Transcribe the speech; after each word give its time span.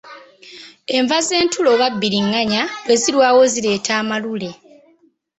Enva 0.97 1.17
z’entula 1.27 1.69
oba 1.75 1.87
bbiriŋŋanya 1.93 2.63
bwe 2.83 2.95
zirwawo 3.01 3.41
zireeta 3.53 3.95
Malule. 4.09 4.51